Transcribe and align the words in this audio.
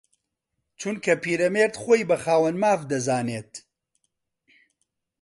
چونکە 0.79 1.13
پیرەمێرد 1.23 1.75
خۆی 1.81 2.01
بە 2.09 2.17
خاوەن 2.23 2.55
ماف 2.61 2.81
دەزانێت 2.91 3.51